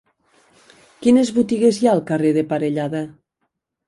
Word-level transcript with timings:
Quines 1.03 1.29
botigues 1.35 1.79
hi 1.81 1.89
ha 1.89 1.93
al 1.97 2.01
carrer 2.07 2.31
de 2.39 2.45
Parellada? 2.55 3.03